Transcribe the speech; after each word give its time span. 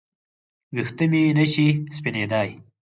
ویښته 0.75 1.05
مې 1.11 1.21
نشي 1.37 1.67
سپینېدای 1.97 2.49